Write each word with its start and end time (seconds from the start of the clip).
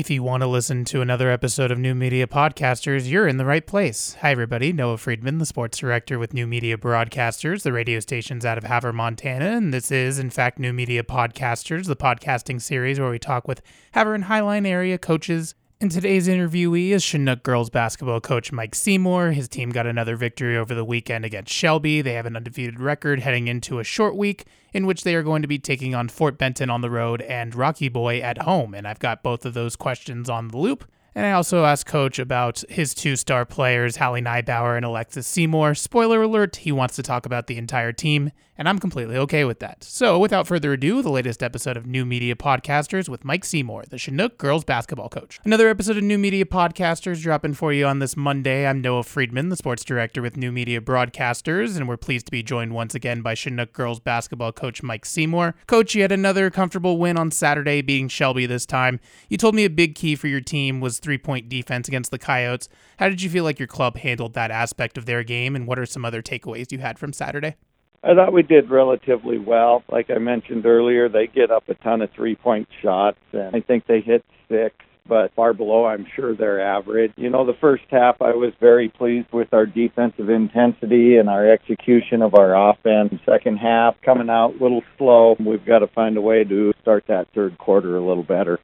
If 0.00 0.08
you 0.08 0.22
want 0.22 0.42
to 0.42 0.46
listen 0.46 0.86
to 0.86 1.02
another 1.02 1.30
episode 1.30 1.70
of 1.70 1.78
New 1.78 1.94
Media 1.94 2.26
Podcasters, 2.26 3.06
you're 3.06 3.28
in 3.28 3.36
the 3.36 3.44
right 3.44 3.66
place. 3.66 4.16
Hi, 4.22 4.30
everybody. 4.30 4.72
Noah 4.72 4.96
Friedman, 4.96 5.36
the 5.36 5.44
sports 5.44 5.76
director 5.76 6.18
with 6.18 6.32
New 6.32 6.46
Media 6.46 6.78
Broadcasters, 6.78 7.64
the 7.64 7.72
radio 7.74 8.00
stations 8.00 8.46
out 8.46 8.56
of 8.56 8.64
Havre, 8.64 8.94
Montana. 8.94 9.44
And 9.44 9.74
this 9.74 9.92
is, 9.92 10.18
in 10.18 10.30
fact, 10.30 10.58
New 10.58 10.72
Media 10.72 11.02
Podcasters, 11.02 11.84
the 11.84 11.96
podcasting 11.96 12.62
series 12.62 12.98
where 12.98 13.10
we 13.10 13.18
talk 13.18 13.46
with 13.46 13.60
Havre 13.92 14.14
and 14.14 14.24
Highline 14.24 14.66
area 14.66 14.96
coaches, 14.96 15.54
and 15.82 15.90
today's 15.90 16.28
interviewee 16.28 16.90
is 16.90 17.02
Chinook 17.02 17.42
girls 17.42 17.70
basketball 17.70 18.20
coach 18.20 18.52
Mike 18.52 18.74
Seymour. 18.74 19.30
His 19.30 19.48
team 19.48 19.70
got 19.70 19.86
another 19.86 20.14
victory 20.14 20.54
over 20.54 20.74
the 20.74 20.84
weekend 20.84 21.24
against 21.24 21.52
Shelby. 21.52 22.02
They 22.02 22.12
have 22.12 22.26
an 22.26 22.36
undefeated 22.36 22.78
record 22.78 23.20
heading 23.20 23.48
into 23.48 23.78
a 23.78 23.84
short 23.84 24.14
week 24.14 24.44
in 24.74 24.84
which 24.84 25.04
they 25.04 25.14
are 25.14 25.22
going 25.22 25.40
to 25.40 25.48
be 25.48 25.58
taking 25.58 25.94
on 25.94 26.10
Fort 26.10 26.36
Benton 26.36 26.68
on 26.68 26.82
the 26.82 26.90
road 26.90 27.22
and 27.22 27.54
Rocky 27.54 27.88
Boy 27.88 28.20
at 28.20 28.42
home. 28.42 28.74
And 28.74 28.86
I've 28.86 28.98
got 28.98 29.22
both 29.22 29.46
of 29.46 29.54
those 29.54 29.74
questions 29.74 30.28
on 30.28 30.48
the 30.48 30.58
loop. 30.58 30.84
And 31.14 31.26
I 31.26 31.32
also 31.32 31.64
asked 31.64 31.86
Coach 31.86 32.18
about 32.20 32.62
his 32.68 32.94
two 32.94 33.16
star 33.16 33.44
players, 33.44 33.96
Hallie 33.96 34.22
Neibauer 34.22 34.76
and 34.76 34.84
Alexus 34.84 35.26
Seymour. 35.26 35.74
Spoiler 35.74 36.22
alert, 36.22 36.56
he 36.56 36.70
wants 36.70 36.94
to 36.96 37.02
talk 37.02 37.26
about 37.26 37.48
the 37.48 37.56
entire 37.56 37.92
team, 37.92 38.30
and 38.56 38.68
I'm 38.68 38.78
completely 38.78 39.16
okay 39.16 39.44
with 39.44 39.58
that. 39.58 39.82
So, 39.82 40.20
without 40.20 40.46
further 40.46 40.72
ado, 40.74 41.02
the 41.02 41.10
latest 41.10 41.42
episode 41.42 41.76
of 41.76 41.84
New 41.84 42.04
Media 42.04 42.36
Podcasters 42.36 43.08
with 43.08 43.24
Mike 43.24 43.44
Seymour, 43.44 43.84
the 43.88 43.98
Chinook 43.98 44.38
girls 44.38 44.62
basketball 44.62 45.08
coach. 45.08 45.40
Another 45.44 45.68
episode 45.68 45.96
of 45.96 46.04
New 46.04 46.18
Media 46.18 46.44
Podcasters 46.44 47.20
dropping 47.20 47.54
for 47.54 47.72
you 47.72 47.86
on 47.86 47.98
this 47.98 48.16
Monday. 48.16 48.64
I'm 48.64 48.80
Noah 48.80 49.02
Friedman, 49.02 49.48
the 49.48 49.56
sports 49.56 49.84
director 49.84 50.22
with 50.22 50.36
New 50.36 50.52
Media 50.52 50.80
Broadcasters, 50.80 51.76
and 51.76 51.88
we're 51.88 51.96
pleased 51.96 52.26
to 52.26 52.32
be 52.32 52.44
joined 52.44 52.72
once 52.72 52.94
again 52.94 53.20
by 53.20 53.34
Chinook 53.34 53.72
girls 53.72 53.98
basketball 53.98 54.52
coach 54.52 54.80
Mike 54.80 55.04
Seymour. 55.04 55.56
Coach, 55.66 55.96
you 55.96 56.02
had 56.02 56.12
another 56.12 56.50
comfortable 56.50 56.98
win 56.98 57.16
on 57.16 57.32
Saturday, 57.32 57.82
beating 57.82 58.08
Shelby 58.08 58.46
this 58.46 58.64
time. 58.64 59.00
You 59.28 59.38
told 59.38 59.56
me 59.56 59.64
a 59.64 59.70
big 59.70 59.96
key 59.96 60.14
for 60.14 60.28
your 60.28 60.40
team 60.40 60.80
was 60.80 60.99
three 61.00 61.18
point 61.18 61.48
defense 61.48 61.88
against 61.88 62.10
the 62.10 62.18
Coyotes. 62.18 62.68
How 62.98 63.08
did 63.08 63.22
you 63.22 63.30
feel 63.30 63.44
like 63.44 63.58
your 63.58 63.68
club 63.68 63.96
handled 63.96 64.34
that 64.34 64.50
aspect 64.50 64.98
of 64.98 65.06
their 65.06 65.22
game, 65.22 65.56
and 65.56 65.66
what 65.66 65.78
are 65.78 65.86
some 65.86 66.04
other 66.04 66.22
takeaways 66.22 66.72
you 66.72 66.78
had 66.78 66.98
from 66.98 67.12
Saturday? 67.12 67.56
I 68.02 68.14
thought 68.14 68.32
we 68.32 68.42
did 68.42 68.70
relatively 68.70 69.38
well. 69.38 69.82
Like 69.90 70.10
I 70.10 70.18
mentioned 70.18 70.64
earlier, 70.64 71.08
they 71.08 71.26
get 71.26 71.50
up 71.50 71.68
a 71.68 71.74
ton 71.74 72.00
of 72.00 72.10
three 72.12 72.34
point 72.34 72.68
shots, 72.82 73.18
and 73.32 73.54
I 73.54 73.60
think 73.60 73.86
they 73.86 74.00
hit 74.00 74.24
six 74.48 74.74
but 75.10 75.34
far 75.34 75.52
below, 75.52 75.86
I'm 75.86 76.06
sure, 76.14 76.36
their 76.36 76.60
average. 76.62 77.12
You 77.16 77.30
know, 77.30 77.44
the 77.44 77.58
first 77.60 77.82
half, 77.90 78.22
I 78.22 78.30
was 78.30 78.52
very 78.60 78.88
pleased 78.88 79.26
with 79.32 79.52
our 79.52 79.66
defensive 79.66 80.30
intensity 80.30 81.16
and 81.16 81.28
our 81.28 81.50
execution 81.50 82.22
of 82.22 82.36
our 82.36 82.70
offense. 82.70 83.14
Second 83.26 83.56
half, 83.56 83.96
coming 84.02 84.30
out 84.30 84.54
a 84.58 84.62
little 84.62 84.82
slow. 84.96 85.36
We've 85.40 85.66
got 85.66 85.80
to 85.80 85.88
find 85.88 86.16
a 86.16 86.20
way 86.20 86.44
to 86.44 86.72
start 86.80 87.04
that 87.08 87.26
third 87.34 87.58
quarter 87.58 87.96
a 87.96 88.06
little 88.06 88.22
better. 88.22 88.60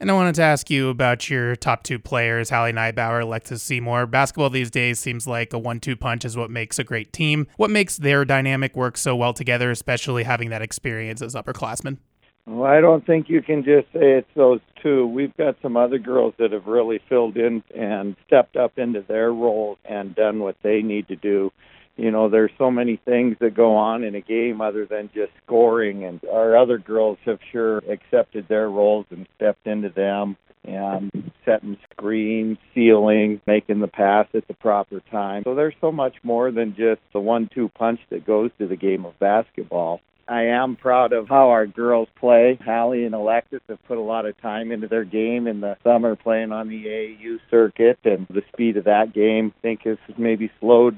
And 0.00 0.10
I 0.10 0.14
wanted 0.14 0.34
to 0.36 0.42
ask 0.42 0.70
you 0.70 0.88
about 0.88 1.30
your 1.30 1.54
top 1.54 1.84
two 1.84 1.98
players, 1.98 2.50
Hallie 2.50 2.72
Neibauer, 2.72 3.22
Alexus 3.22 3.62
Seymour. 3.62 4.06
Basketball 4.06 4.50
these 4.50 4.70
days 4.70 4.98
seems 4.98 5.26
like 5.26 5.52
a 5.52 5.58
one 5.58 5.78
two 5.78 5.96
punch 5.96 6.24
is 6.24 6.36
what 6.36 6.50
makes 6.50 6.78
a 6.78 6.84
great 6.84 7.12
team. 7.12 7.46
What 7.56 7.70
makes 7.70 7.96
their 7.96 8.24
dynamic 8.24 8.76
work 8.76 8.96
so 8.96 9.14
well 9.14 9.32
together, 9.32 9.70
especially 9.70 10.24
having 10.24 10.50
that 10.50 10.62
experience 10.62 11.22
as 11.22 11.34
upperclassmen? 11.34 11.98
Well, 12.46 12.70
I 12.70 12.80
don't 12.80 13.06
think 13.06 13.30
you 13.30 13.40
can 13.40 13.64
just 13.64 13.86
say 13.92 14.18
it's 14.18 14.28
those 14.34 14.60
two. 14.82 15.06
We've 15.06 15.34
got 15.36 15.56
some 15.62 15.76
other 15.76 15.98
girls 15.98 16.34
that 16.38 16.52
have 16.52 16.66
really 16.66 17.00
filled 17.08 17.36
in 17.36 17.62
and 17.74 18.16
stepped 18.26 18.56
up 18.56 18.78
into 18.78 19.00
their 19.00 19.32
roles 19.32 19.78
and 19.84 20.14
done 20.14 20.40
what 20.40 20.56
they 20.62 20.82
need 20.82 21.08
to 21.08 21.16
do 21.16 21.52
you 21.96 22.10
know 22.10 22.28
there's 22.28 22.50
so 22.58 22.70
many 22.70 22.96
things 23.04 23.36
that 23.40 23.54
go 23.54 23.76
on 23.76 24.02
in 24.04 24.14
a 24.14 24.20
game 24.20 24.60
other 24.60 24.86
than 24.86 25.10
just 25.14 25.32
scoring 25.44 26.04
and 26.04 26.20
our 26.32 26.56
other 26.56 26.78
girls 26.78 27.18
have 27.24 27.38
sure 27.52 27.78
accepted 27.90 28.46
their 28.48 28.68
roles 28.68 29.06
and 29.10 29.26
stepped 29.36 29.66
into 29.66 29.88
them 29.90 30.36
and 30.64 31.30
setting 31.44 31.76
screens, 31.92 32.58
sealing, 32.74 33.40
making 33.46 33.80
the 33.80 33.86
pass 33.86 34.26
at 34.34 34.48
the 34.48 34.54
proper 34.54 35.00
time. 35.10 35.42
So 35.44 35.54
there's 35.54 35.74
so 35.80 35.92
much 35.92 36.14
more 36.22 36.50
than 36.50 36.74
just 36.74 37.00
the 37.12 37.20
one-two 37.20 37.68
punch 37.70 38.00
that 38.10 38.26
goes 38.26 38.50
to 38.58 38.66
the 38.66 38.76
game 38.76 39.04
of 39.04 39.18
basketball. 39.18 40.00
I 40.26 40.44
am 40.44 40.76
proud 40.76 41.12
of 41.12 41.28
how 41.28 41.50
our 41.50 41.66
girls 41.66 42.08
play. 42.18 42.58
Hallie 42.64 43.04
and 43.04 43.14
Alexus 43.14 43.60
have 43.68 43.84
put 43.84 43.98
a 43.98 44.02
lot 44.02 44.24
of 44.24 44.40
time 44.40 44.72
into 44.72 44.88
their 44.88 45.04
game 45.04 45.46
in 45.46 45.60
the 45.60 45.76
summer 45.84 46.16
playing 46.16 46.50
on 46.50 46.68
the 46.68 46.86
AAU 46.86 47.38
circuit, 47.50 47.98
and 48.04 48.26
the 48.30 48.42
speed 48.52 48.78
of 48.78 48.84
that 48.84 49.12
game 49.12 49.52
I 49.58 49.60
think 49.60 49.82
has 49.82 49.98
maybe 50.16 50.50
slowed 50.60 50.96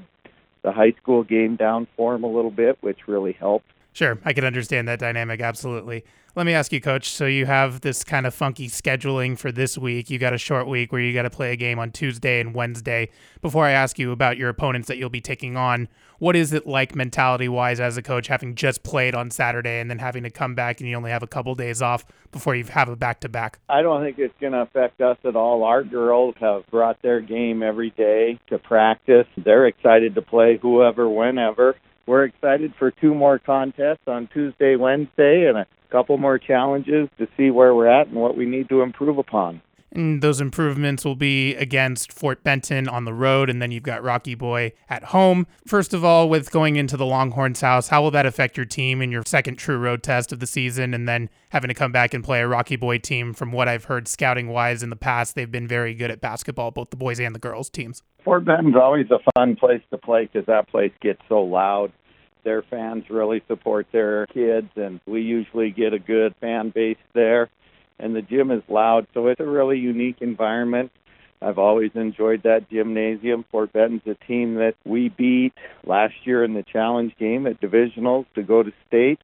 the 0.67 0.73
high 0.73 0.91
school 1.01 1.23
game 1.23 1.55
down 1.55 1.87
for 1.95 2.13
him 2.13 2.25
a 2.25 2.27
little 2.27 2.51
bit, 2.51 2.77
which 2.81 3.07
really 3.07 3.31
helped. 3.31 3.71
Sure, 3.97 4.19
I 4.23 4.33
can 4.33 4.45
understand 4.45 4.87
that 4.89 4.99
dynamic 4.99 5.41
absolutely. 5.41 6.03
Let 6.35 6.45
me 6.45 6.53
ask 6.53 6.71
you, 6.71 6.79
coach. 6.79 7.09
So 7.09 7.25
you 7.25 7.47
have 7.47 7.81
this 7.81 8.03
kind 8.03 8.27
of 8.27 8.33
funky 8.35 8.67
scheduling 8.67 9.35
for 9.35 9.51
this 9.51 9.75
week. 9.75 10.11
You 10.11 10.19
got 10.19 10.35
a 10.35 10.37
short 10.37 10.67
week 10.67 10.91
where 10.91 11.01
you 11.01 11.15
got 11.15 11.23
to 11.23 11.31
play 11.31 11.51
a 11.51 11.55
game 11.55 11.79
on 11.79 11.89
Tuesday 11.89 12.39
and 12.39 12.53
Wednesday. 12.53 13.09
Before 13.41 13.65
I 13.65 13.71
ask 13.71 13.97
you 13.97 14.11
about 14.11 14.37
your 14.37 14.49
opponents 14.49 14.87
that 14.89 14.97
you'll 14.97 15.09
be 15.09 15.19
taking 15.19 15.57
on, 15.57 15.87
what 16.19 16.35
is 16.35 16.53
it 16.53 16.67
like 16.67 16.95
mentality 16.95 17.49
wise 17.49 17.79
as 17.79 17.97
a 17.97 18.03
coach 18.03 18.27
having 18.27 18.53
just 18.53 18.83
played 18.83 19.15
on 19.15 19.31
Saturday 19.31 19.79
and 19.79 19.89
then 19.89 19.97
having 19.97 20.21
to 20.21 20.29
come 20.29 20.53
back 20.53 20.79
and 20.79 20.87
you 20.87 20.95
only 20.95 21.09
have 21.09 21.23
a 21.23 21.27
couple 21.27 21.55
days 21.55 21.81
off 21.81 22.05
before 22.31 22.53
you 22.53 22.65
have 22.65 22.89
a 22.89 22.95
back 22.95 23.21
to 23.21 23.29
back? 23.29 23.57
I 23.67 23.81
don't 23.81 24.03
think 24.03 24.19
it's 24.19 24.39
going 24.39 24.53
to 24.53 24.61
affect 24.61 25.01
us 25.01 25.17
at 25.23 25.35
all. 25.35 25.63
Our 25.63 25.83
girls 25.83 26.35
have 26.39 26.67
brought 26.67 27.01
their 27.01 27.19
game 27.19 27.63
every 27.63 27.89
day 27.89 28.39
to 28.49 28.59
practice. 28.59 29.25
They're 29.43 29.65
excited 29.65 30.13
to 30.13 30.21
play 30.21 30.59
whoever, 30.61 31.09
whenever 31.09 31.75
we're 32.07 32.23
excited 32.23 32.73
for 32.79 32.89
two 32.89 33.13
more 33.13 33.37
contests 33.37 34.07
on 34.07 34.29
Tuesday, 34.33 34.75
Wednesday, 34.75 35.45
and 35.47 35.57
a 35.57 35.67
couple 35.91 36.17
more 36.17 36.39
challenges 36.39 37.09
to 37.19 37.27
see 37.37 37.51
where 37.51 37.75
we're 37.75 37.87
at 37.87 38.07
and 38.07 38.15
what 38.15 38.35
we 38.35 38.45
need 38.45 38.69
to 38.69 38.81
improve 38.81 39.17
upon. 39.17 39.61
And 39.97 40.21
those 40.21 40.39
improvements 40.39 41.03
will 41.03 41.15
be 41.15 41.55
against 41.55 42.13
Fort 42.13 42.43
Benton 42.43 42.87
on 42.87 43.05
the 43.05 43.13
road, 43.15 43.49
and 43.49 43.59
then 43.59 43.71
you've 43.71 43.81
got 43.81 44.03
Rocky 44.03 44.35
Boy 44.35 44.73
at 44.87 45.05
home. 45.05 45.47
First 45.65 45.91
of 45.91 46.05
all, 46.05 46.29
with 46.29 46.51
going 46.51 46.75
into 46.75 46.97
the 46.97 47.05
Longhorns 47.05 47.61
house, 47.61 47.87
how 47.87 48.03
will 48.03 48.11
that 48.11 48.27
affect 48.27 48.57
your 48.57 48.65
team 48.67 49.01
in 49.01 49.11
your 49.11 49.23
second 49.25 49.55
true 49.55 49.79
road 49.79 50.03
test 50.03 50.31
of 50.31 50.39
the 50.39 50.45
season? 50.45 50.93
And 50.93 51.09
then 51.09 51.31
having 51.49 51.69
to 51.69 51.73
come 51.73 51.91
back 51.91 52.13
and 52.13 52.23
play 52.23 52.41
a 52.41 52.47
Rocky 52.47 52.75
Boy 52.75 52.99
team, 52.99 53.33
from 53.33 53.51
what 53.51 53.67
I've 53.67 53.85
heard 53.85 54.07
scouting 54.07 54.49
wise 54.49 54.83
in 54.83 54.91
the 54.91 54.95
past, 54.95 55.33
they've 55.33 55.51
been 55.51 55.67
very 55.67 55.95
good 55.95 56.11
at 56.11 56.21
basketball, 56.21 56.69
both 56.69 56.91
the 56.91 56.95
boys 56.95 57.19
and 57.19 57.33
the 57.33 57.39
girls 57.39 57.67
teams. 57.67 58.03
Fort 58.23 58.45
Benton's 58.45 58.75
always 58.75 59.07
a 59.09 59.17
fun 59.33 59.55
place 59.55 59.81
to 59.89 59.97
play 59.97 60.29
because 60.31 60.45
that 60.45 60.69
place 60.69 60.91
gets 61.01 61.21
so 61.27 61.41
loud 61.41 61.91
their 62.43 62.61
fans 62.61 63.03
really 63.09 63.43
support 63.49 63.87
their 63.91 64.25
kids, 64.27 64.69
and 64.77 65.01
we 65.05 65.21
usually 65.21 65.69
get 65.69 65.91
a 65.91 65.99
good 65.99 66.33
fan 66.39 66.69
base 66.69 66.95
there 67.13 67.49
and 67.99 68.15
the 68.15 68.21
gym 68.21 68.51
is 68.51 68.63
loud, 68.69 69.07
so 69.13 69.27
it's 69.27 69.39
a 69.39 69.45
really 69.45 69.77
unique 69.77 70.17
environment. 70.21 70.91
I've 71.41 71.59
always 71.59 71.91
enjoyed 71.93 72.43
that 72.43 72.69
gymnasium. 72.69 73.45
Fort 73.51 73.71
Benton's 73.71 74.01
a 74.07 74.15
team 74.25 74.55
that 74.55 74.73
we 74.85 75.09
beat 75.09 75.53
last 75.85 76.15
year 76.23 76.43
in 76.43 76.53
the 76.53 76.63
challenge 76.63 77.13
game 77.19 77.45
at 77.45 77.61
divisionals 77.61 78.25
to 78.35 78.41
go 78.41 78.63
to 78.63 78.71
state. 78.87 79.19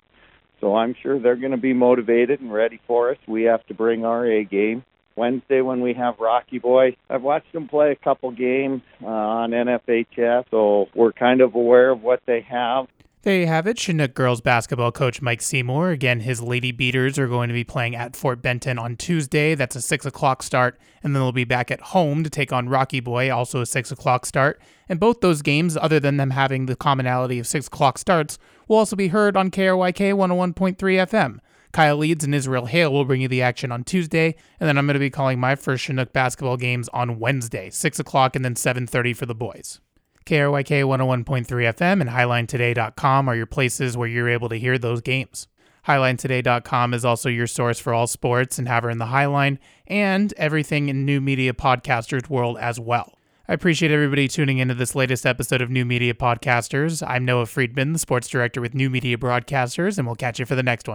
So 0.62 0.76
I'm 0.76 0.96
sure 1.02 1.20
they're 1.20 1.36
going 1.36 1.52
to 1.52 1.58
be 1.58 1.74
motivated 1.74 2.40
and 2.40 2.54
ready 2.54 2.80
for 2.88 3.12
us. 3.12 3.18
We 3.28 3.44
have 3.44 3.66
to 3.68 3.74
bring 3.74 4.06
our 4.06 4.26
A 4.26 4.44
game. 4.44 4.84
Wednesday 5.16 5.62
when 5.62 5.82
we 5.82 5.94
have 5.94 6.20
Rocky 6.20 6.60
Boy, 6.60 6.96
I've 7.10 7.22
watched 7.22 7.52
them 7.54 7.68
play 7.68 7.92
a 7.92 7.96
couple 7.96 8.32
games 8.32 8.82
uh, 9.02 9.08
on 9.08 9.52
NFHS, 9.52 10.46
so 10.50 10.88
we're 10.96 11.12
kind 11.12 11.42
of 11.42 11.54
aware 11.54 11.92
of 11.92 12.02
what 12.02 12.22
they 12.26 12.42
have. 12.50 12.88
There 13.24 13.40
you 13.40 13.48
have 13.48 13.68
it. 13.68 13.80
Chinook 13.80 14.16
girls 14.16 14.42
basketball 14.42 14.92
coach 14.92 15.22
Mike 15.22 15.42
Seymour. 15.42 15.92
Again, 15.92 16.20
his 16.20 16.42
Lady 16.42 16.74
Beeters 16.74 17.18
are 17.18 17.30
going 17.30 17.48
to 17.48 17.54
be 17.54 17.64
playing 17.64 17.96
at 17.96 18.18
Fort 18.18 18.42
Benton 18.42 18.78
on 18.78 18.98
Tuesday. 18.98 19.56
That's 19.56 19.78
a 19.78 19.82
6 19.82 20.06
o'clock 20.06 20.44
start. 20.44 20.78
And 21.02 21.16
then 21.16 21.22
they'll 21.22 21.32
be 21.32 21.46
back 21.46 21.72
at 21.72 21.80
home 21.80 22.26
to 22.26 22.30
take 22.30 22.52
on 22.52 22.68
Rocky 22.68 23.00
Boy, 23.00 23.34
also 23.34 23.62
a 23.62 23.66
6 23.66 23.94
o'clock 23.94 24.26
start. 24.26 24.62
And 24.90 25.00
both 25.00 25.22
those 25.22 25.42
games, 25.42 25.78
other 25.78 26.02
than 26.02 26.18
them 26.18 26.32
having 26.32 26.66
the 26.66 26.76
commonality 26.76 27.40
of 27.40 27.48
6 27.48 27.68
o'clock 27.68 27.98
starts, 27.98 28.38
will 28.68 28.76
also 28.76 28.98
be 28.98 29.08
heard 29.08 29.38
on 29.38 29.52
KRYK 29.52 30.14
101.3 30.14 30.76
FM. 30.76 31.40
Kyle 31.72 31.96
Leeds 31.96 32.26
and 32.26 32.36
Israel 32.36 32.66
Hale 32.66 32.92
will 32.92 33.06
bring 33.06 33.22
you 33.22 33.30
the 33.30 33.42
action 33.42 33.72
on 33.72 33.86
Tuesday, 33.86 34.36
and 34.60 34.68
then 34.68 34.78
I'm 34.78 34.86
going 34.86 34.96
to 34.96 35.00
be 35.00 35.10
calling 35.10 35.40
my 35.40 35.56
first 35.56 35.86
Chinook 35.86 36.12
basketball 36.12 36.58
games 36.58 36.90
on 36.90 37.20
Wednesday, 37.20 37.70
6 37.70 38.00
o'clock 38.00 38.36
and 38.36 38.44
then 38.44 38.56
7.30 38.56 39.16
for 39.16 39.26
the 39.26 39.34
boys. 39.34 39.80
KRYK 40.26 40.84
101.3 40.84 41.46
FM 41.46 42.02
and 42.02 42.10
HighlineToday.com 42.10 43.28
are 43.28 43.36
your 43.36 43.46
places 43.46 43.98
where 43.98 44.08
you're 44.08 44.30
able 44.30 44.50
to 44.50 44.56
hear 44.56 44.78
those 44.78 45.02
games. 45.02 45.48
HighlineToday.com 45.88 46.94
is 46.94 47.04
also 47.04 47.28
your 47.28 47.48
source 47.48 47.78
for 47.78 47.94
all 47.94 48.08
sports 48.08 48.58
and 48.58 48.68
Havre 48.68 48.90
in 48.90 49.00
the 49.00 49.08
Highline 49.08 49.58
and 49.86 50.34
everything 50.38 50.88
in 50.88 51.06
new 51.06 51.20
media 51.20 51.54
podcasters 51.54 52.30
world 52.30 52.58
as 52.58 52.80
well. 52.80 53.14
I 53.50 53.54
appreciate 53.54 53.92
everybody 53.92 54.30
tuning 54.30 54.60
into 54.60 54.74
this 54.74 54.96
latest 54.96 55.26
episode 55.26 55.62
of 55.62 55.70
New 55.70 55.84
Media 55.84 56.14
Podcasters. 56.14 57.06
I'm 57.06 57.26
Noah 57.26 57.46
Friedman, 57.46 57.92
the 57.92 58.00
sports 58.00 58.30
director 58.30 58.62
with 58.62 58.74
New 58.74 58.90
Media 58.90 59.18
Broadcasters, 59.18 59.98
and 59.98 60.08
we'll 60.08 60.16
catch 60.16 60.40
you 60.40 60.46
for 60.46 60.56
the 60.56 60.64
next 60.64 60.88
one. 60.88 60.92